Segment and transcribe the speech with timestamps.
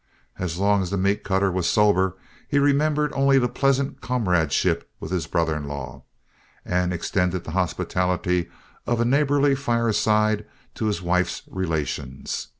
[0.39, 2.17] As long as the meat cutter was sober
[2.47, 6.01] he remembered only the pleasant comradeship with his brother in law,
[6.65, 8.49] and extended the hospitality
[8.87, 12.47] of a neighborly fireside to his wife's relations.